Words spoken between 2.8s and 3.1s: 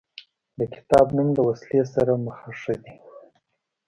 دی.